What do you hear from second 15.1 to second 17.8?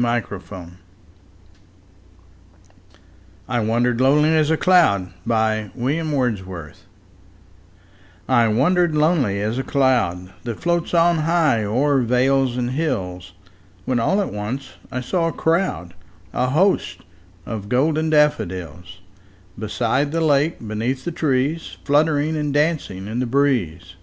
a crowd, A host, of